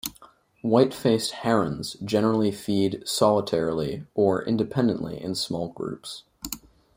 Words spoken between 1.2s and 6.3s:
herons generally feed solitarily or independently in small groups.